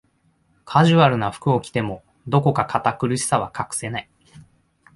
[0.65, 4.09] カジュアルな服を着ても、どこか堅苦しさは隠せない